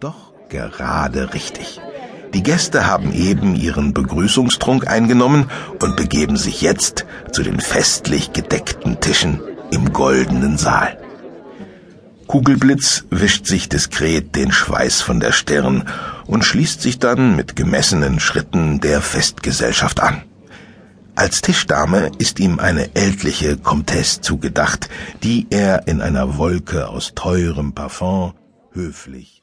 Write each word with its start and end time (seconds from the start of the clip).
doch 0.00 0.32
gerade 0.48 1.32
richtig. 1.34 1.80
Die 2.34 2.42
Gäste 2.42 2.86
haben 2.86 3.12
eben 3.12 3.54
ihren 3.54 3.92
Begrüßungstrunk 3.92 4.86
eingenommen 4.86 5.50
und 5.80 5.96
begeben 5.96 6.36
sich 6.36 6.60
jetzt 6.60 7.06
zu 7.32 7.42
den 7.42 7.60
festlich 7.60 8.32
gedeckten 8.32 9.00
Tischen 9.00 9.40
im 9.72 9.92
goldenen 9.92 10.56
Saal. 10.56 10.98
Kugelblitz 12.26 13.04
wischt 13.10 13.46
sich 13.46 13.68
diskret 13.68 14.36
den 14.36 14.52
Schweiß 14.52 15.02
von 15.02 15.18
der 15.18 15.32
Stirn 15.32 15.88
und 16.26 16.44
schließt 16.44 16.80
sich 16.80 17.00
dann 17.00 17.34
mit 17.34 17.56
gemessenen 17.56 18.20
Schritten 18.20 18.80
der 18.80 19.00
Festgesellschaft 19.00 20.00
an. 20.00 20.22
Als 21.16 21.42
Tischdame 21.42 22.12
ist 22.18 22.38
ihm 22.38 22.60
eine 22.60 22.94
ältliche 22.94 23.56
Comtesse 23.56 24.20
zugedacht, 24.20 24.88
die 25.24 25.48
er 25.50 25.88
in 25.88 26.00
einer 26.00 26.38
Wolke 26.38 26.88
aus 26.88 27.12
teurem 27.16 27.72
Parfum 27.72 28.34
höflich 28.72 29.40